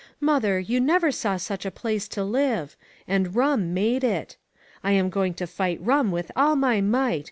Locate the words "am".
4.93-5.11